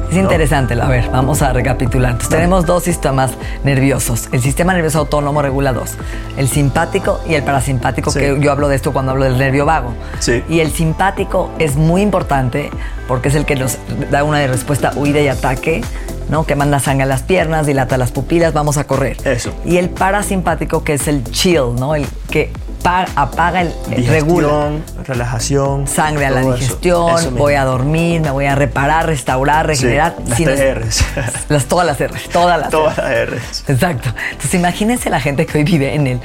Es 0.08 0.16
interesante, 0.16 0.74
a 0.80 0.86
ver, 0.86 1.10
vamos 1.10 1.42
a 1.42 1.52
recapitular. 1.52 2.12
Entonces, 2.12 2.30
tenemos 2.30 2.64
dos 2.64 2.84
sistemas 2.84 3.32
nerviosos. 3.64 4.28
El 4.32 4.40
sistema 4.40 4.72
nervioso 4.72 5.00
autónomo 5.00 5.42
regula 5.42 5.72
dos. 5.74 5.90
El 6.38 6.48
simpático 6.48 7.20
y 7.28 7.34
el 7.34 7.42
parasimpático, 7.42 8.10
Sí. 8.12 8.20
que 8.20 8.38
yo 8.40 8.52
hablo 8.52 8.68
de 8.68 8.76
esto 8.76 8.92
cuando 8.92 9.12
hablo 9.12 9.24
del 9.24 9.36
nervio 9.36 9.66
vago. 9.66 9.92
Sí. 10.20 10.42
Y 10.48 10.60
el 10.60 10.72
simpático 10.72 11.50
es 11.58 11.74
muy 11.76 12.00
importante 12.02 12.70
porque 13.08 13.28
es 13.28 13.34
el 13.34 13.44
que 13.44 13.56
nos 13.56 13.76
da 14.10 14.22
una 14.24 14.46
respuesta 14.46 14.92
huida 14.94 15.20
y 15.20 15.28
ataque, 15.28 15.82
¿no? 16.28 16.44
Que 16.44 16.56
manda 16.56 16.80
sangre 16.80 17.04
a 17.04 17.06
las 17.06 17.22
piernas, 17.22 17.66
dilata 17.66 17.96
las 17.96 18.12
pupilas, 18.12 18.52
vamos 18.52 18.78
a 18.78 18.84
correr. 18.84 19.16
Eso. 19.24 19.52
Y 19.64 19.76
el 19.76 19.90
parasimpático, 19.90 20.84
que 20.84 20.94
es 20.94 21.08
el 21.08 21.24
chill, 21.24 21.74
¿no? 21.78 21.94
El 21.94 22.06
que 22.30 22.52
pa- 22.86 23.06
apaga 23.16 23.62
el, 23.62 23.72
el 23.90 24.06
regula 24.06 24.68
Digestión, 24.68 25.04
relajación. 25.06 25.86
sangre 25.88 26.26
a 26.26 26.30
la 26.30 26.40
eso. 26.42 26.52
digestión, 26.54 27.18
Eso 27.18 27.30
voy 27.32 27.54
a 27.54 27.64
dormir, 27.64 28.20
me 28.20 28.30
voy 28.30 28.46
a 28.46 28.54
reparar, 28.54 29.06
restaurar, 29.06 29.64
Sí, 29.74 29.82
regenerar. 29.86 30.14
las 30.28 30.38
no- 30.38 30.46
tres 30.46 30.76
R's. 30.78 31.04
las, 31.48 31.64
todas 31.66 31.84
las 31.84 32.00
R, 32.00 32.14
todas 32.32 32.60
las 32.60 32.70
Todas 32.70 32.96
las 32.98 33.28
R's. 33.28 33.64
Exacto. 33.66 34.08
Entonces 34.30 34.54
imagínense 34.54 35.10
la 35.10 35.18
gente 35.20 35.46
que 35.46 35.58
hoy 35.58 35.64
vive 35.64 35.94
en 35.96 36.06
el 36.06 36.20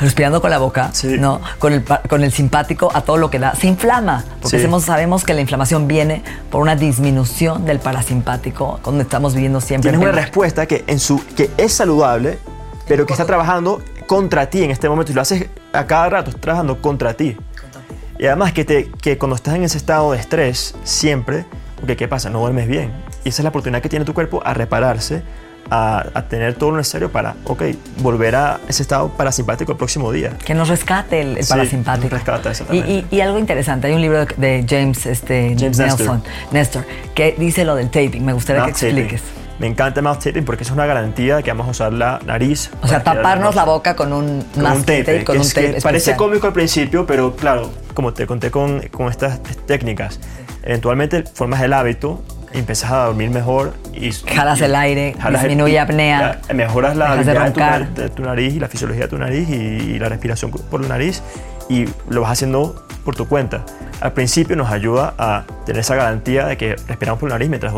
respirando 0.00 0.40
con 0.40 0.50
la 0.50 0.58
boca, 0.58 0.90
Sí. 0.92 1.16
¿no? 1.18 1.40
Con 1.58 1.72
el, 1.72 1.84
con 2.08 2.22
el 2.22 2.30
simpático 2.32 2.90
a 2.94 3.00
todo 3.00 3.16
lo 3.16 3.28
que 3.28 3.40
da. 3.40 3.54
Se 3.56 3.66
inflama. 3.66 4.22
Porque 4.40 4.60
Sí. 4.60 4.80
sabemos 4.82 5.24
que 5.24 5.34
la 5.34 5.40
inflamación 5.40 5.88
viene 5.88 6.22
por 6.48 6.60
una 6.60 6.76
disminución 6.76 7.64
del 7.66 7.80
parasimpático, 7.80 8.78
cuando 8.82 9.02
estamos 9.02 9.34
viviendo 9.34 9.60
siempre. 9.60 9.90
Tienes 9.90 10.06
en 10.06 10.12
una 10.14 10.20
respuesta 10.20 10.66
que, 10.66 10.84
en 10.86 11.00
su, 11.00 11.20
que 11.34 11.50
es 11.56 11.72
saludable, 11.72 12.38
pero 12.86 13.04
que 13.06 13.14
está 13.14 13.24
trabajando 13.24 13.82
contra 14.06 14.48
ti 14.50 14.62
en 14.62 14.70
este 14.70 14.88
momento 14.88 15.12
y 15.12 15.14
lo 15.14 15.20
haces 15.22 15.46
a 15.72 15.86
cada 15.86 16.08
rato, 16.08 16.30
estás 16.30 16.40
trabajando 16.40 16.80
contra 16.80 17.14
ti. 17.14 17.36
Y 18.18 18.26
además 18.26 18.52
que, 18.52 18.64
te, 18.64 18.90
que 19.02 19.18
cuando 19.18 19.34
estás 19.36 19.54
en 19.56 19.64
ese 19.64 19.76
estado 19.76 20.12
de 20.12 20.18
estrés, 20.18 20.74
siempre, 20.84 21.44
porque 21.76 21.96
¿qué 21.96 22.06
pasa? 22.08 22.30
No 22.30 22.40
duermes 22.40 22.68
bien. 22.68 22.92
Y 23.24 23.30
esa 23.30 23.42
es 23.42 23.44
la 23.44 23.48
oportunidad 23.50 23.82
que 23.82 23.88
tiene 23.88 24.04
tu 24.04 24.14
cuerpo 24.14 24.40
a 24.44 24.54
repararse, 24.54 25.22
a, 25.70 26.06
a 26.14 26.28
tener 26.28 26.54
todo 26.54 26.70
lo 26.70 26.76
necesario 26.76 27.10
para, 27.10 27.34
ok, 27.44 27.62
volver 27.98 28.36
a 28.36 28.60
ese 28.68 28.82
estado 28.82 29.08
parasimpático 29.08 29.72
el 29.72 29.78
próximo 29.78 30.12
día. 30.12 30.30
Que 30.44 30.54
nos 30.54 30.68
rescate 30.68 31.22
el, 31.22 31.42
Sí, 31.42 31.48
parasimpático. 31.50 32.04
nos 32.04 32.12
rescata, 32.24 32.48
y, 32.48 32.52
exactamente. 32.52 32.92
y- 32.92 33.16
y 33.16 33.20
algo 33.20 33.38
interesante, 33.38 33.86
hay 33.88 33.94
un 33.94 34.00
libro 34.02 34.26
de, 34.36 34.64
James, 34.68 35.06
este, 35.06 35.56
James 35.58 35.78
Nelson, 35.78 36.22
Nestor, 36.52 36.84
que 37.14 37.34
dice 37.36 37.64
lo 37.64 37.74
del 37.74 37.90
taping. 37.90 38.20
Me 38.24 38.32
gustaría 38.34 38.62
Mouth 38.62 38.74
que 38.76 38.86
expliques. 38.86 39.22
taping. 39.22 39.43
Me 39.58 39.68
encanta 39.68 40.02
mouth 40.02 40.18
taping 40.18 40.44
porque 40.44 40.64
es 40.64 40.70
una 40.70 40.84
garantía 40.84 41.36
de 41.36 41.42
que 41.44 41.50
vamos 41.52 41.68
a 41.68 41.70
usar 41.70 41.92
la 41.92 42.18
nariz. 42.26 42.70
O 42.82 42.88
sea, 42.88 43.02
taparnos 43.04 43.54
la 43.54 43.64
boca 43.64 43.94
con 43.94 44.12
un 44.12 44.42
con 44.52 44.62
masking 44.62 44.78
un 44.80 44.84
tape, 44.84 45.04
tape, 45.04 45.24
con 45.24 45.36
un 45.38 45.48
tape 45.48 45.60
parece 45.62 45.78
especial. 45.78 46.16
cómico 46.16 46.46
al 46.48 46.52
principio, 46.52 47.06
pero 47.06 47.36
claro, 47.36 47.70
como 47.94 48.12
te 48.12 48.26
conté 48.26 48.50
con, 48.50 48.80
con 48.88 49.08
estas 49.08 49.40
técnicas, 49.66 50.18
eventualmente 50.64 51.22
formas 51.22 51.62
el 51.62 51.72
hábito 51.72 52.22
y 52.52 52.58
empiezas 52.58 52.90
a 52.90 53.04
dormir 53.04 53.30
mejor. 53.30 53.74
Y, 53.92 54.10
Jalas 54.10 54.60
y- 54.60 54.64
el 54.64 54.74
aire, 54.74 55.14
jalas 55.20 55.42
el- 55.44 55.48
disminuye 55.50 55.74
y- 55.74 55.78
apnea, 55.78 56.40
ya, 56.48 56.54
mejoras 56.54 56.96
la 56.96 57.06
de 57.06 57.12
habilidad 57.12 57.52
de 57.52 57.60
na- 57.60 57.90
de 58.02 58.08
tu 58.08 58.22
nariz 58.22 58.54
y 58.54 58.58
la 58.60 58.68
fisiología 58.68 59.02
de 59.02 59.08
tu 59.08 59.18
nariz 59.18 59.48
y, 59.48 59.54
y 59.54 59.98
la 60.00 60.08
respiración 60.08 60.50
por 60.50 60.80
la 60.80 60.88
nariz 60.88 61.22
y 61.68 61.84
lo 62.08 62.22
vas 62.22 62.32
haciendo 62.32 62.84
por 63.04 63.14
tu 63.14 63.28
cuenta. 63.28 63.64
Al 64.00 64.12
principio 64.12 64.56
nos 64.56 64.70
ayuda 64.70 65.14
a 65.16 65.44
tener 65.64 65.80
esa 65.80 65.94
garantía 65.94 66.46
de 66.46 66.56
que 66.56 66.74
respiramos 66.88 67.20
por 67.20 67.28
la 67.28 67.36
nariz 67.36 67.48
mientras 67.48 67.72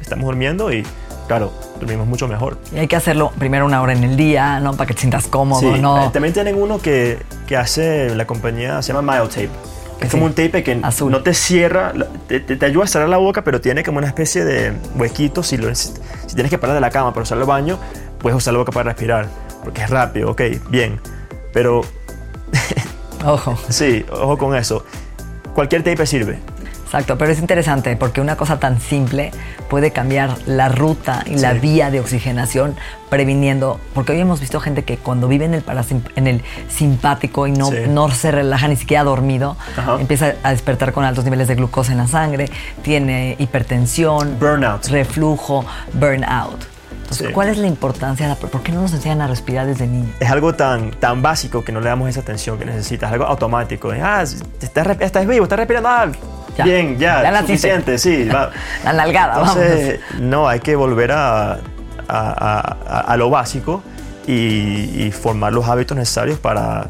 estamos 0.00 0.24
durmiendo 0.24 0.72
y 0.72 0.84
claro, 1.28 1.52
dormimos 1.78 2.08
mucho 2.08 2.26
mejor. 2.26 2.58
Y 2.74 2.78
hay 2.78 2.88
que 2.88 2.96
hacerlo 2.96 3.30
primero 3.38 3.64
una 3.66 3.80
hora 3.80 3.92
en 3.92 4.02
el 4.02 4.16
día, 4.16 4.58
¿no? 4.58 4.72
Para 4.72 4.88
que 4.88 4.94
te 4.94 5.00
sientas 5.00 5.28
cómodo, 5.28 5.60
Sí, 5.60 5.80
¿no? 5.80 6.06
eh, 6.06 6.10
también 6.12 6.34
tienen 6.34 6.60
uno 6.60 6.78
que, 6.80 7.18
que 7.46 7.56
hace 7.56 8.12
la 8.16 8.26
compañía, 8.26 8.82
se 8.82 8.92
llama 8.92 9.12
Myotape. 9.12 9.50
Es 10.00 10.04
Sí. 10.04 10.10
como 10.12 10.26
un 10.26 10.32
tape 10.32 10.62
que 10.62 10.78
Azul. 10.82 11.10
no 11.10 11.22
te 11.22 11.34
cierra, 11.34 11.92
te- 12.28 12.38
te 12.40 12.64
ayuda 12.66 12.84
a 12.84 12.86
cerrar 12.86 13.08
la 13.08 13.16
boca, 13.16 13.42
pero 13.42 13.60
tiene 13.60 13.82
como 13.84 13.98
una 13.98 14.06
especie 14.06 14.44
de 14.44 14.72
huequito. 14.96 15.42
Si, 15.42 15.56
lo, 15.56 15.72
si 15.74 15.92
tienes 16.34 16.50
que 16.50 16.58
parar 16.58 16.74
de 16.74 16.80
la 16.80 16.90
cama 16.90 17.12
para 17.12 17.22
usar 17.24 17.36
el 17.38 17.44
baño, 17.44 17.78
puedes 18.20 18.36
usar 18.36 18.52
la 18.54 18.58
boca 18.60 18.70
para 18.72 18.84
respirar, 18.90 19.26
porque 19.64 19.82
es 19.82 19.90
rápido, 19.90 20.30
ok, 20.30 20.42
bien. 20.70 21.00
Pero 21.52 21.80
Ojo. 23.26 23.58
sí, 23.68 24.04
ojo 24.12 24.38
con 24.38 24.54
eso. 24.56 24.84
Cualquier 25.54 25.82
tape 25.82 26.06
sirve. 26.06 26.38
Exacto, 26.88 27.18
pero 27.18 27.30
es 27.30 27.38
interesante 27.38 27.94
porque 27.96 28.22
una 28.22 28.36
cosa 28.36 28.58
tan 28.58 28.80
simple 28.80 29.30
puede 29.68 29.90
cambiar 29.90 30.30
la 30.46 30.70
ruta 30.70 31.22
y 31.26 31.36
la 31.36 31.52
Sí. 31.52 31.58
vía 31.58 31.90
de 31.90 32.00
oxigenación 32.00 32.76
previniendo, 33.10 33.78
porque 33.92 34.12
hoy 34.12 34.20
hemos 34.20 34.40
visto 34.40 34.58
gente 34.58 34.84
que 34.84 34.96
cuando 34.96 35.28
vive 35.28 35.44
en 35.44 35.52
el, 35.52 35.62
en 36.16 36.26
el 36.26 36.42
simpático 36.70 37.46
y 37.46 37.52
no, 37.52 37.66
Sí. 37.66 37.76
no 37.88 38.10
se 38.10 38.30
relaja 38.30 38.68
ni 38.68 38.76
siquiera 38.76 39.04
dormido, 39.04 39.56
Ajá. 39.76 39.96
empieza 40.00 40.32
a 40.42 40.50
despertar 40.50 40.92
con 40.94 41.04
altos 41.04 41.24
niveles 41.24 41.46
de 41.48 41.56
glucosa 41.56 41.92
en 41.92 41.98
la 41.98 42.06
sangre, 42.08 42.48
tiene 42.82 43.36
hipertensión, 43.38 44.38
Burnout. 44.40 44.86
reflujo, 44.86 45.66
burnout. 45.92 46.64
Entonces, 47.02 47.26
Sí. 47.28 47.32
¿cuál 47.32 47.48
es 47.48 47.56
la 47.58 47.66
importancia? 47.66 48.26
de 48.28 48.34
la- 48.34 48.38
¿Por 48.38 48.62
qué 48.62 48.70
no 48.72 48.82
nos 48.82 48.92
enseñan 48.92 49.22
a 49.22 49.26
respirar 49.26 49.66
desde 49.66 49.86
niños? 49.86 50.10
Es 50.20 50.30
algo 50.30 50.54
tan, 50.54 50.90
tan 50.92 51.22
básico 51.22 51.64
que 51.64 51.72
no 51.72 51.80
le 51.80 51.88
damos 51.88 52.08
esa 52.10 52.20
atención 52.20 52.58
que 52.58 52.66
necesitas, 52.66 53.10
algo 53.10 53.24
automático. 53.24 53.90
Ah, 54.02 54.22
estás, 54.60 54.86
estás 55.00 55.26
vivo, 55.26 55.44
estás 55.44 55.58
respirando. 55.58 55.88
Ah, 55.88 56.06
Ya. 56.58 56.64
Bien, 56.64 56.98
ya, 56.98 57.40
suficiente, 57.40 57.98
sí. 57.98 58.24
va. 58.28 58.50
La 58.84 58.92
nalgada, 58.92 59.38
Entonces, 59.38 60.00
no, 60.18 60.48
hay 60.48 60.58
que 60.60 60.74
volver 60.76 61.12
a, 61.12 61.52
a- 61.52 61.58
a- 62.08 62.76
a- 62.86 63.00
a 63.00 63.16
lo 63.16 63.30
básico 63.30 63.82
y, 64.26 65.04
y 65.04 65.12
formar 65.12 65.52
los 65.52 65.68
hábitos 65.68 65.96
necesarios 65.96 66.38
para 66.40 66.88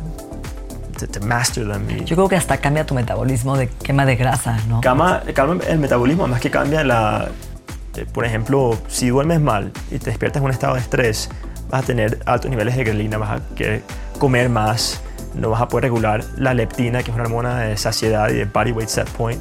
to, 0.98 1.06
to 1.06 1.20
master 1.26 1.70
them. 1.70 1.86
Yo 2.04 2.16
creo 2.16 2.28
que 2.28 2.36
hasta 2.36 2.56
cambia 2.56 2.86
tu 2.86 2.94
metabolismo 2.94 3.56
de 3.58 3.68
quema 3.68 4.06
de 4.06 4.16
grasa, 4.16 4.56
¿no? 4.68 4.80
calma 5.34 5.58
el 5.68 5.78
metabolismo, 5.78 6.24
además 6.24 6.40
que 6.40 6.50
cambia 6.50 6.82
la... 6.82 7.28
eh, 7.96 8.06
Por 8.12 8.24
ejemplo, 8.24 8.76
si 8.88 9.08
duermes 9.10 9.40
mal 9.40 9.70
y 9.90 9.98
te 9.98 10.06
despiertas 10.10 10.40
en 10.40 10.46
un 10.46 10.50
estado 10.50 10.74
de 10.74 10.80
estrés, 10.80 11.28
vas 11.70 11.82
a 11.82 11.86
tener 11.86 12.18
altos 12.24 12.50
niveles 12.50 12.74
de 12.74 12.84
grelina, 12.84 13.18
vas 13.18 13.40
a 13.42 13.54
querer 13.54 13.82
comer 14.18 14.48
más, 14.48 15.00
no 15.34 15.50
vas 15.50 15.60
a 15.60 15.68
poder 15.68 15.84
regular 15.84 16.24
la 16.36 16.54
leptina, 16.54 17.02
que 17.02 17.10
es 17.10 17.14
una 17.14 17.24
hormona 17.24 17.58
de 17.60 17.76
saciedad 17.76 18.28
y 18.30 18.34
de 18.34 18.44
body 18.44 18.72
weight 18.72 18.88
set 18.88 19.08
point, 19.10 19.40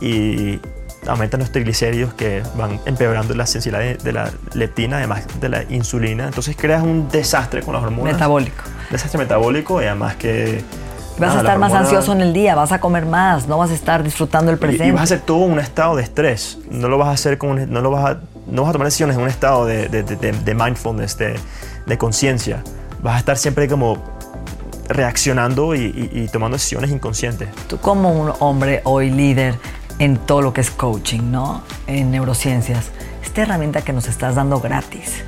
y 0.00 0.58
aumentan 1.06 1.40
los 1.40 1.50
triglicéridos 1.50 2.12
que 2.14 2.42
van 2.56 2.78
empeorando 2.84 3.34
la 3.34 3.46
sensibilidad 3.46 3.82
de, 3.84 3.94
de 3.96 4.12
la 4.12 4.30
leptina, 4.54 4.98
además 4.98 5.22
de 5.40 5.48
la 5.48 5.62
insulina. 5.70 6.26
Entonces 6.26 6.56
creas 6.58 6.82
un 6.82 7.08
desastre 7.08 7.62
con 7.62 7.74
las 7.74 7.82
hormonas. 7.82 8.14
Metabólico. 8.14 8.64
Desastre 8.90 9.18
metabólico 9.18 9.80
y 9.82 9.86
además 9.86 10.16
que... 10.16 10.62
Vas 11.18 11.28
nada, 11.30 11.40
a 11.40 11.42
estar 11.42 11.58
más 11.58 11.72
ansioso 11.74 12.12
en 12.12 12.22
el 12.22 12.32
día, 12.32 12.54
vas 12.54 12.72
a 12.72 12.80
comer 12.80 13.04
más, 13.04 13.46
no 13.46 13.58
vas 13.58 13.70
a 13.70 13.74
estar 13.74 14.02
disfrutando 14.02 14.50
el 14.50 14.56
presente. 14.58 14.86
Y, 14.86 14.90
vas 14.90 15.00
a 15.00 15.04
hacer 15.04 15.20
todo 15.20 15.38
un 15.38 15.58
estado 15.58 15.96
de 15.96 16.02
estrés. 16.02 16.58
No 16.70 16.88
lo 16.88 16.96
vas 16.96 17.08
a 17.08 17.12
hacer 17.12 17.36
con 17.36 17.70
no 17.70 17.80
lo 17.82 17.90
vas 17.90 18.04
a, 18.16 18.20
no 18.46 18.62
vas 18.62 18.70
a 18.70 18.72
tomar 18.72 18.86
decisiones 18.86 19.16
en 19.16 19.22
un 19.22 19.28
estado 19.28 19.66
de- 19.66 19.88
de- 19.88 20.02
de 20.02 20.54
mindfulness, 20.54 21.18
de, 21.18 21.34
de 21.86 21.98
conciencia. 21.98 22.62
Vas 23.02 23.16
a 23.16 23.18
estar 23.18 23.36
siempre 23.36 23.68
como 23.68 23.98
reaccionando 24.90 25.74
y, 25.74 25.80
y- 26.12 26.20
y 26.24 26.28
tomando 26.28 26.56
decisiones 26.56 26.90
inconscientes. 26.90 27.48
Tú 27.68 27.78
como 27.78 28.12
un 28.12 28.32
hombre 28.40 28.80
hoy 28.84 29.10
líder 29.10 29.54
en 29.98 30.16
todo 30.18 30.42
lo 30.42 30.52
que 30.52 30.60
es 30.60 30.70
coaching, 30.70 31.30
¿no? 31.30 31.62
En 31.86 32.10
neurociencias, 32.10 32.90
esta 33.22 33.42
herramienta 33.42 33.82
que 33.82 33.92
nos 33.92 34.06
estás 34.08 34.34
dando 34.34 34.60
gratis 34.60 35.22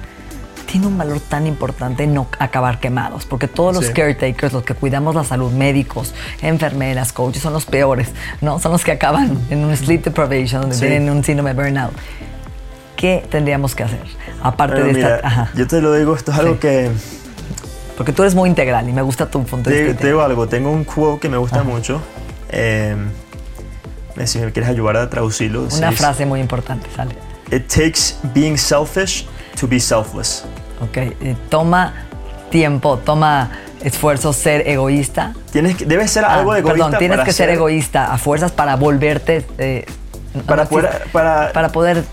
tiene 0.67 0.87
un 0.87 0.97
valor 0.97 1.21
tan 1.21 1.47
importante 1.47 2.07
no 2.07 2.27
acabar 2.39 2.81
quemados, 2.81 3.27
porque 3.27 3.47
todos 3.47 3.75
los 3.75 3.87
Sí. 3.87 3.93
caretakers, 3.93 4.55
los 4.55 4.63
que 4.63 4.73
cuidamos 4.73 5.15
la 5.15 5.23
salud, 5.23 5.53
médicos, 5.53 6.15
enfermeras, 6.41 7.13
coaches, 7.13 7.43
son 7.43 7.53
los 7.53 7.67
peores, 7.67 8.09
¿no? 8.41 8.59
Son 8.59 8.73
los 8.73 8.83
que 8.83 8.93
acaban 8.93 9.39
en 9.51 9.65
un 9.67 9.77
sleep 9.77 10.03
deprivation, 10.05 10.63
donde 10.63 10.77
Sí. 10.77 10.81
tienen 10.87 11.11
un 11.11 11.23
síndrome 11.23 11.53
de 11.53 11.63
burnout. 11.63 11.93
¿Qué 12.97 13.27
tendríamos 13.31 13.75
que 13.75 13.83
hacer? 13.83 14.01
Aparte 14.43 14.77
Pero 14.77 14.87
de 14.87 14.93
mira, 14.95 15.17
esta... 15.17 15.27
ajá. 15.29 15.51
yo 15.55 15.67
te 15.67 15.83
lo 15.83 15.93
digo, 15.93 16.15
esto 16.17 16.33
es 16.33 16.39
algo 16.39 16.55
Sí. 16.55 16.61
que... 16.61 16.91
Porque 17.97 18.13
tú 18.13 18.23
eres 18.23 18.35
muy 18.35 18.49
integral 18.49 18.89
y 18.89 18.93
me 18.93 19.03
gusta 19.03 19.31
tu 19.31 19.43
punto 19.45 19.69
de 19.71 19.83
vista. 19.85 19.99
te 20.01 20.07
digo 20.09 20.23
algo, 20.23 20.47
tengo 20.49 20.71
un 20.71 20.85
quote 20.85 21.21
que 21.21 21.29
me 21.29 21.37
gusta 21.37 21.57
Ajá. 21.61 21.65
mucho. 21.65 22.01
Eh, 22.51 22.97
si 24.25 24.39
me 24.39 24.51
quieres 24.53 24.71
ayudar 24.71 24.97
a 24.97 25.11
traducirlo. 25.11 25.63
Una 25.63 25.91
dice, 25.91 26.03
frase 26.03 26.27
muy 26.27 26.41
importante, 26.41 26.89
sale. 26.95 27.15
It 27.51 27.67
takes 27.69 28.17
being 28.35 28.57
selfish 28.57 29.27
to 29.61 29.67
be 29.69 29.79
selfless. 29.81 30.45
Ok, 30.81 30.97
eh, 30.97 31.37
toma 31.49 31.93
tiempo, 32.51 32.99
toma 32.99 33.51
esfuerzo 33.83 34.33
ser 34.33 34.67
egoísta. 34.69 35.35
Tienes 35.53 35.77
que, 35.77 35.85
debes 35.85 36.11
ser 36.11 36.25
Ah, 36.25 36.35
algo 36.39 36.55
egoísta 36.55 36.73
Perdón, 36.85 36.99
tienes 36.99 37.17
para 37.19 37.25
que 37.27 37.33
ser 37.33 37.51
egoísta 37.51 38.13
a 38.13 38.19
fuerzas 38.19 38.53
para 38.53 38.77
volverte... 38.77 39.45
eh, 39.59 39.85
Para 40.47 40.65
no 40.65 40.69
poder- 40.71 41.03
para- 41.13 41.53
para 41.53 41.69
poder... 41.71 42.05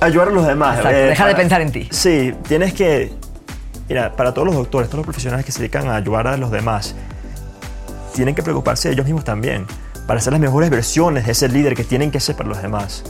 ayudar 0.00 0.28
a 0.28 0.30
los 0.30 0.46
demás. 0.46 0.76
Exacto, 0.78 0.98
deja 0.98 1.26
de 1.26 1.34
pensar 1.34 1.60
en 1.62 1.72
ti. 1.72 1.88
Sí, 1.90 2.34
tienes 2.48 2.74
que. 2.74 3.12
Mira, 3.88 4.14
para 4.16 4.32
todos 4.32 4.46
los 4.46 4.56
doctores, 4.56 4.88
todos 4.88 4.98
los 4.98 5.06
profesionales 5.06 5.44
que 5.44 5.52
se 5.52 5.58
dedican 5.60 5.88
a 5.88 5.96
ayudar 5.96 6.26
a 6.26 6.36
los 6.36 6.50
demás, 6.50 6.94
tienen 8.14 8.34
que 8.34 8.42
preocuparse 8.42 8.88
de 8.88 8.94
ellos 8.94 9.06
mismos 9.06 9.24
también, 9.24 9.66
para 10.06 10.20
ser 10.20 10.32
las 10.32 10.40
mejores 10.40 10.70
versiones 10.70 11.26
de 11.26 11.32
ese 11.32 11.48
líder 11.48 11.74
que 11.74 11.84
tienen 11.84 12.10
que 12.10 12.20
ser 12.20 12.36
para 12.36 12.48
los 12.48 12.62
demás. 12.62 13.04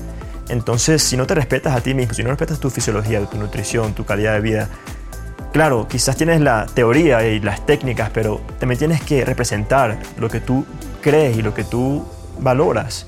Entonces, 0.49 1.02
si 1.02 1.17
no 1.17 1.26
te 1.26 1.35
respetas 1.35 1.75
a 1.75 1.81
ti 1.81 1.95
mismo, 1.95 2.14
si 2.14 2.23
no 2.23 2.31
respetas 2.31 2.59
tu 2.61 2.71
fisiología, 2.71 3.25
tu 3.26 3.38
nutrición, 3.38 3.95
tu 3.95 4.05
calidad 4.05 4.35
de 4.35 4.41
vida, 4.41 4.69
claro, 5.52 5.87
quizás 5.88 6.17
tienes 6.17 6.41
la 6.41 6.67
teoría 6.67 7.26
y 7.26 7.41
las 7.41 7.64
técnicas, 7.64 8.11
pero 8.12 8.41
también 8.59 8.79
tienes 8.79 9.02
que 9.02 9.25
representar 9.25 9.99
lo 10.19 10.29
que 10.29 10.41
tú 10.41 10.64
crees 11.00 11.37
y 11.37 11.43
lo 11.43 11.55
que 11.55 11.64
tú 11.64 12.05
valoras. 12.41 13.07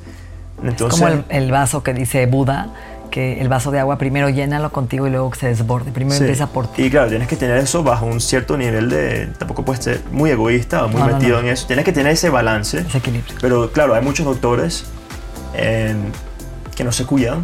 Entonces, 0.62 1.00
como 1.00 1.12
el, 1.12 1.24
el 1.28 1.50
vaso 1.50 1.82
que 1.82 1.92
dice 1.92 2.26
Buda, 2.26 2.68
que 3.10 3.40
el 3.40 3.48
vaso 3.48 3.70
de 3.70 3.78
agua 3.80 3.96
primero 3.98 4.28
llénalo 4.28 4.70
contigo 4.72 5.06
y 5.06 5.10
luego 5.10 5.30
que 5.30 5.38
se 5.38 5.46
desborde. 5.48 5.92
Primero 5.92 6.16
Sí. 6.16 6.24
empieza 6.24 6.46
por 6.48 6.66
ti. 6.66 6.82
Y 6.84 6.90
claro, 6.90 7.08
tienes 7.08 7.28
que 7.28 7.36
tener 7.36 7.58
eso 7.58 7.82
bajo 7.82 8.06
un 8.06 8.20
cierto 8.20 8.56
nivel 8.56 8.90
de... 8.90 9.26
Tampoco 9.38 9.64
puedes 9.64 9.84
ser 9.84 10.02
muy 10.10 10.30
egoísta 10.30 10.84
o 10.84 10.88
muy 10.88 11.00
No, 11.00 11.08
no, 11.08 11.16
metido 11.18 11.36
no. 11.40 11.46
en 11.46 11.52
eso. 11.52 11.66
Tienes 11.66 11.84
que 11.84 11.92
tener 11.92 12.12
ese 12.12 12.30
balance. 12.30 12.78
Ese 12.80 12.98
equilibrio. 12.98 13.34
Pero 13.40 13.70
claro, 13.72 13.94
hay 13.94 14.02
muchos 14.02 14.26
doctores 14.26 14.84
en- 15.54 16.12
que 16.74 16.82
no 16.84 16.90
se 16.92 17.04
cuidan 17.06 17.40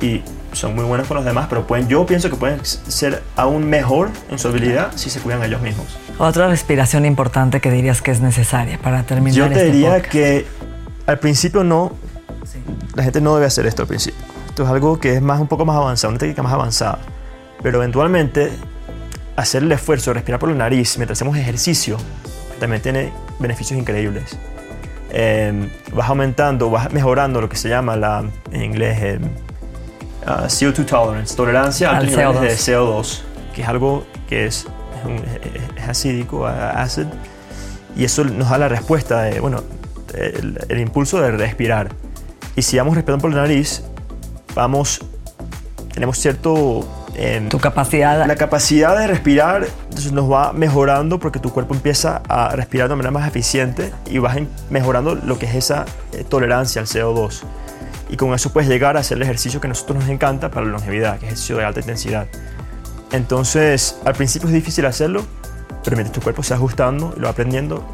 y 0.00 0.22
son 0.52 0.74
muy 0.76 0.84
buenos 0.84 1.08
con 1.08 1.16
los 1.16 1.24
demás, 1.26 1.46
pero 1.48 1.66
pueden, 1.66 1.88
yo 1.88 2.06
pienso 2.06 2.30
que 2.30 2.36
pueden 2.36 2.64
ser 2.64 3.22
aún 3.34 3.66
mejor 3.68 4.10
en 4.30 4.38
su 4.38 4.46
habilidad 4.48 4.92
si 4.94 5.10
se 5.10 5.18
cuidan 5.18 5.42
a 5.42 5.46
ellos 5.46 5.60
mismos. 5.60 5.86
Otra 6.18 6.46
respiración 6.46 7.04
importante 7.06 7.60
que 7.60 7.72
dirías 7.72 8.00
que 8.02 8.12
es 8.12 8.20
necesaria 8.20 8.78
para 8.78 9.02
terminar 9.02 9.36
Yo 9.36 9.48
te 9.48 9.54
este 9.54 9.64
diría 9.72 9.90
podcast. 9.94 10.12
que 10.12 10.46
al 11.06 11.18
principio 11.18 11.64
no, 11.64 11.92
la 12.94 13.02
gente 13.02 13.20
no 13.20 13.34
debe 13.34 13.46
hacer 13.46 13.66
esto 13.66 13.82
al 13.82 13.88
principio. 13.88 14.20
Esto 14.54 14.62
es 14.62 14.68
algo 14.70 15.00
que 15.00 15.14
es 15.14 15.20
más, 15.20 15.40
un 15.40 15.48
poco 15.48 15.64
más 15.64 15.76
avanzado, 15.76 16.10
una 16.10 16.18
técnica 16.20 16.40
más 16.40 16.52
avanzada. 16.52 17.00
Pero 17.60 17.78
eventualmente, 17.78 18.52
hacer 19.34 19.64
el 19.64 19.72
esfuerzo 19.72 20.10
de 20.10 20.14
respirar 20.14 20.38
por 20.38 20.48
la 20.48 20.54
nariz 20.54 20.96
mientras 20.96 21.18
hacemos 21.18 21.36
ejercicio 21.36 21.96
también 22.60 22.80
tiene 22.80 23.12
beneficios 23.40 23.76
increíbles. 23.80 24.38
Eh, 25.10 25.68
vas 25.92 26.08
aumentando, 26.08 26.70
vas 26.70 26.92
mejorando 26.92 27.40
lo 27.40 27.48
que 27.48 27.56
se 27.56 27.68
llama 27.68 27.96
la, 27.96 28.22
en 28.52 28.62
inglés 28.62 28.98
eh, 29.02 29.18
uh, 30.24 30.44
CO2 30.46 30.86
tolerance, 30.86 31.34
tolerancia 31.34 31.90
Al 31.90 31.96
altos 31.96 32.10
niveles 32.16 32.36
CO2. 32.36 32.40
de 32.68 32.76
CO2, 32.76 33.20
que 33.56 33.62
es 33.62 33.68
algo 33.68 34.06
que 34.28 34.46
es, 34.46 34.68
es, 35.00 35.04
un- 35.04 35.76
es 35.82 35.88
acídico, 35.88 36.46
acid, 36.46 37.06
y 37.96 38.04
eso 38.04 38.22
nos 38.22 38.50
da 38.50 38.58
la 38.58 38.68
respuesta 38.68 39.22
de, 39.22 39.40
bueno, 39.40 39.64
el, 40.16 40.64
el 40.68 40.78
impulso 40.78 41.20
de 41.20 41.32
respirar. 41.32 41.88
Y 42.54 42.62
si 42.62 42.78
vamos 42.78 42.94
respirando 42.94 43.20
por 43.22 43.34
la 43.34 43.42
nariz, 43.42 43.82
vamos, 44.54 45.00
tenemos 45.92 46.18
cierto... 46.18 46.86
em, 47.14 47.48
Tu 47.48 47.58
capacidad... 47.58 48.26
la 48.26 48.36
capacidad 48.36 48.98
de 48.98 49.06
respirar 49.06 49.66
entonces, 49.84 50.12
nos 50.12 50.30
va 50.30 50.52
mejorando 50.52 51.20
porque 51.20 51.38
tu 51.38 51.52
cuerpo 51.52 51.74
empieza 51.74 52.22
a 52.28 52.56
respirar 52.56 52.88
de 52.88 52.96
manera 52.96 53.12
más 53.12 53.28
eficiente 53.28 53.92
y 54.10 54.18
vas 54.18 54.36
mejorando 54.70 55.14
lo 55.14 55.38
que 55.38 55.46
es 55.46 55.54
esa 55.54 55.84
eh, 56.12 56.24
tolerancia 56.28 56.80
al 56.80 56.88
CO2. 56.88 57.42
Y 58.10 58.16
con 58.16 58.34
eso 58.34 58.52
puedes 58.52 58.68
llegar 58.68 58.96
a 58.96 59.00
hacer 59.00 59.16
el 59.16 59.22
ejercicio 59.22 59.60
que 59.60 59.66
a 59.66 59.70
nosotros 59.70 60.00
nos 60.00 60.08
encanta 60.08 60.50
para 60.50 60.66
la 60.66 60.72
longevidad, 60.72 61.12
que 61.18 61.26
es 61.26 61.32
ejercicio 61.32 61.56
de 61.56 61.64
alta 61.64 61.80
intensidad. 61.80 62.26
Entonces, 63.12 63.96
al 64.04 64.14
principio 64.14 64.48
es 64.48 64.54
difícil 64.54 64.84
hacerlo, 64.86 65.24
pero 65.84 65.96
mientras 65.96 66.12
tu 66.12 66.20
cuerpo 66.20 66.42
se 66.42 66.50
va 66.50 66.56
ajustando 66.56 67.14
y 67.16 67.20
lo 67.20 67.26
va 67.26 67.30
aprendiendo. 67.30 67.84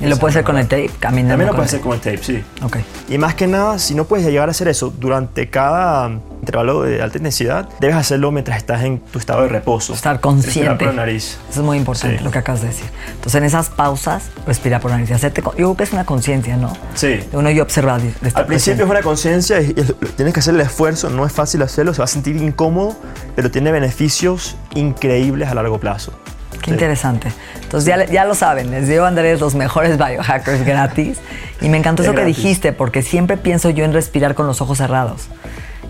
Y 0.00 0.06
lo 0.06 0.16
puedes 0.16 0.34
hacer 0.36 0.44
con 0.44 0.56
el 0.58 0.66
tape, 0.66 0.90
caminando. 0.98 1.32
También 1.32 1.46
lo 1.48 1.54
puedes 1.54 1.70
hacer 1.72 1.80
con 1.80 1.92
el 1.92 2.00
tape, 2.00 2.18
sí. 2.22 2.42
Ok. 2.62 2.78
Y 3.08 3.18
más 3.18 3.34
que 3.34 3.46
nada, 3.46 3.78
si 3.78 3.94
no 3.94 4.04
puedes 4.04 4.26
llegar 4.26 4.48
a 4.48 4.52
hacer 4.52 4.68
eso 4.68 4.92
durante 4.98 5.48
cada 5.50 6.08
intervalo 6.40 6.82
de 6.82 7.02
alta 7.02 7.18
intensidad, 7.18 7.68
debes 7.80 7.96
hacerlo 7.96 8.32
mientras 8.32 8.56
estás 8.56 8.82
en 8.82 8.98
tu 9.00 9.18
estado 9.18 9.42
de 9.42 9.48
reposo. 9.48 9.92
Estar 9.92 10.20
consciente. 10.20 10.60
Respirar 10.60 10.78
por 10.78 10.86
la 10.88 10.92
nariz. 10.94 11.38
Eso 11.50 11.60
es 11.60 11.66
muy 11.66 11.76
importante 11.76 12.18
Sí. 12.18 12.24
lo 12.24 12.30
que 12.30 12.38
acabas 12.38 12.62
de 12.62 12.68
decir. 12.68 12.86
Entonces, 13.08 13.34
en 13.34 13.44
esas 13.44 13.68
pausas, 13.68 14.30
respira 14.46 14.80
por 14.80 14.90
la 14.90 14.96
nariz. 14.98 15.12
Hacerte, 15.12 15.42
yo 15.42 15.50
creo 15.52 15.76
que 15.76 15.84
es 15.84 15.92
una 15.92 16.06
conciencia, 16.06 16.56
¿no? 16.56 16.72
Sí. 16.94 17.08
De 17.08 17.28
uno 17.36 17.50
yo 17.50 17.62
observar. 17.62 18.00
De, 18.00 18.12
Al 18.34 18.46
principio 18.46 18.84
es 18.84 18.90
una 18.90 19.02
conciencia 19.02 19.60
y, 19.60 19.66
y 19.70 20.06
tienes 20.16 20.32
que 20.32 20.40
hacer 20.40 20.54
el 20.54 20.60
esfuerzo, 20.62 21.10
no 21.10 21.26
es 21.26 21.32
fácil 21.32 21.60
hacerlo, 21.62 21.92
se 21.92 21.98
va 21.98 22.04
a 22.04 22.08
sentir 22.08 22.36
incómodo, 22.36 22.96
pero 23.36 23.50
tiene 23.50 23.70
beneficios 23.70 24.56
increíbles 24.74 25.48
a 25.50 25.54
largo 25.54 25.78
plazo. 25.78 26.12
Qué 26.60 26.66
Sí. 26.66 26.70
interesante. 26.72 27.32
Entonces 27.62 27.86
ya, 27.88 28.04
ya 28.06 28.24
lo 28.24 28.34
saben, 28.34 28.70
les 28.70 28.86
dio 28.88 29.06
Andrés 29.06 29.40
los 29.40 29.54
mejores 29.54 29.96
biohackers 29.98 30.64
gratis. 30.64 31.18
Y 31.60 31.68
me 31.68 31.78
encantó 31.78 32.02
Es 32.02 32.08
eso 32.08 32.14
que 32.14 32.22
gratis. 32.22 32.36
dijiste, 32.36 32.72
porque 32.72 33.02
siempre 33.02 33.36
pienso 33.36 33.70
yo 33.70 33.84
en 33.84 33.92
respirar 33.92 34.34
con 34.34 34.46
los 34.46 34.60
ojos 34.60 34.78
cerrados. 34.78 35.28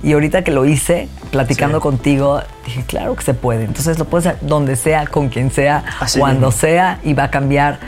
Y 0.03 0.13
ahorita 0.15 0.43
que 0.45 0.51
lo 0.51 0.65
hice, 0.65 1.09
platicando 1.31 1.79
Sí. 1.79 1.83
contigo, 1.83 2.41
dije, 2.65 2.85
claro 2.87 3.15
que 3.17 3.23
se 3.23 3.35
puede. 3.35 3.65
Entonces 3.65 3.99
lo 3.99 4.07
puedes 4.07 4.27
hacer 4.27 4.39
donde 4.47 4.77
sea, 4.77 5.07
con 5.07 5.29
quien 5.29 5.51
sea, 5.51 5.85
Así 6.01 6.19
cuando 6.19 6.47
mismo. 6.49 6.61
sea, 6.61 7.01
y 7.05 7.13
va 7.13 7.25
a 7.25 7.31
cambiar 7.31 7.79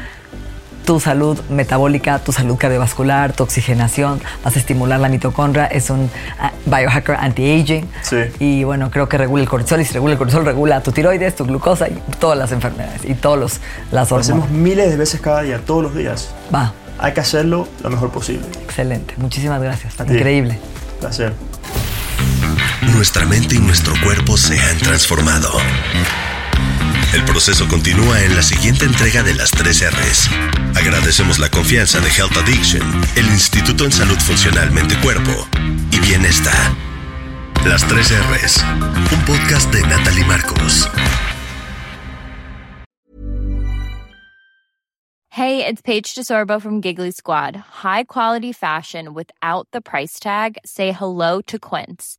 tu 0.85 0.99
salud 1.01 1.39
metabólica, 1.49 2.19
tu 2.19 2.33
salud 2.33 2.57
cardiovascular, 2.57 3.33
tu 3.33 3.43
oxigenación, 3.45 4.21
vas 4.45 4.57
a 4.57 4.59
estimular 4.59 4.99
la 5.01 5.09
mitocondria, 5.09 5.67
es 5.67 5.91
un 5.91 6.11
ah, 6.41 6.53
biohacker 6.67 7.17
anti-aging. 7.17 7.89
Sí. 8.03 8.17
Y 8.41 8.65
bueno, 8.65 8.91
creo 8.91 9.09
que 9.09 9.17
regula 9.19 9.43
el 9.43 9.49
cortisol 9.49 9.81
y 9.81 9.85
si 9.85 9.95
regula 9.95 10.13
el 10.13 10.19
cortisol, 10.19 10.45
regula 10.45 10.81
tu 10.83 10.93
tiroides, 10.93 11.37
tu 11.37 11.45
glucosa 11.45 11.89
y 11.89 11.99
todas 12.19 12.37
las 12.39 12.53
enfermedades 12.53 13.05
y 13.05 13.15
todos 13.15 13.39
los, 13.39 13.53
las 13.91 14.11
Lo 14.11 14.17
hormonas. 14.17 14.29
hacemos 14.29 14.51
miles 14.51 14.91
de 14.91 14.97
veces 14.97 15.21
cada 15.21 15.43
día, 15.43 15.59
todos 15.65 15.83
los 15.85 15.95
días. 15.95 16.31
Va, 16.55 16.73
Hay 16.99 17.13
que 17.15 17.21
hacerlo 17.21 17.69
lo 17.83 17.91
mejor 17.91 18.11
posible. 18.11 18.47
excelente. 18.63 19.15
Muchísimas 19.19 19.61
gracias. 19.63 19.95
ti. 19.95 20.03
Increíble. 20.13 20.59
Placer. 21.01 21.33
Nuestra 22.95 23.25
mente 23.27 23.55
y 23.55 23.59
nuestro 23.59 23.95
cuerpo 24.03 24.37
se 24.37 24.59
han 24.61 24.79
transformado. 24.79 25.51
El 27.13 27.23
proceso 27.25 27.69
continúa 27.69 28.23
en 28.23 28.35
la 28.35 28.43
siguiente 28.43 28.85
entrega 28.87 29.23
de 29.23 29.35
las 29.35 29.51
3 29.51 29.91
R's. 29.91 30.31
Agradecemos 30.83 31.39
la 31.39 31.49
confianza 31.49 32.01
de 32.01 32.09
Health 32.09 32.37
Addiction, 32.37 32.83
el 33.15 33.27
Instituto 33.27 33.85
en 33.85 33.93
Salud 33.93 34.19
Funcional 34.19 34.73
Mente 34.73 34.97
Cuerpo 35.01 35.31
y 35.93 36.01
Bienestar. 36.01 36.75
Las 37.65 37.87
3 37.87 38.11
R's, 38.11 38.65
un 39.13 39.25
podcast 39.25 39.73
de 39.73 39.81
Natalie 39.83 40.25
Marcos. 40.25 40.89
Hey, 45.31 45.65
it's 45.65 45.81
Paige 45.81 46.17
DeSorbo 46.17 46.61
from 46.61 46.81
Giggly 46.81 47.13
Squad. 47.13 47.55
High 47.85 48.03
quality 48.03 48.53
fashion 48.53 49.15
without 49.15 49.69
the 49.71 49.81
price 49.81 50.19
tag. 50.19 50.59
Say 50.67 50.91
hello 50.91 51.41
to 51.43 51.61
Quince. 51.61 52.19